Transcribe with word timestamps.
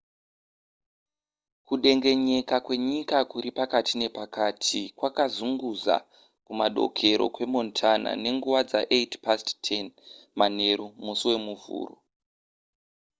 kudengenyeka 1.67 2.55
kwenyika 2.65 3.17
kuri 3.31 3.49
pakati 3.57 3.93
nepakati 4.01 4.83
kwakazunguza 4.97 5.95
kumadokero 6.45 7.25
kwemontana 7.35 8.09
nenguva 8.23 8.61
dza10:08 8.69 9.87
manheru 10.39 10.87
musi 11.05 11.25
wemuvhuro 11.29 11.95